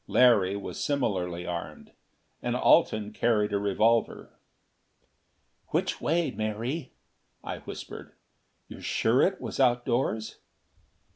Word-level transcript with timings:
Larry 0.07 0.55
was 0.55 0.83
similarly 0.83 1.45
armed; 1.45 1.91
and 2.41 2.55
Alten 2.55 3.13
carried 3.13 3.53
a 3.53 3.59
revolver. 3.59 4.31
"Which 5.67 6.01
way, 6.01 6.31
Mary?" 6.31 6.91
I 7.43 7.59
whispered. 7.59 8.13
"You're 8.67 8.81
sure 8.81 9.21
it 9.21 9.39
was 9.39 9.59
outdoors?" 9.59 10.39